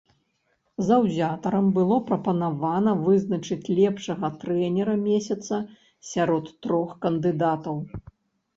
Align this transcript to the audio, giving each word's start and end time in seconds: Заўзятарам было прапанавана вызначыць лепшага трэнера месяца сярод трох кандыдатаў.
Заўзятарам 0.85 1.67
было 1.75 1.97
прапанавана 2.07 2.95
вызначыць 3.03 3.71
лепшага 3.81 4.33
трэнера 4.41 4.97
месяца 5.05 5.55
сярод 6.13 6.53
трох 6.67 6.99
кандыдатаў. 7.07 7.75